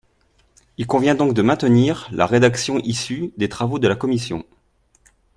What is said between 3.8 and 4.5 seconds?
la commission.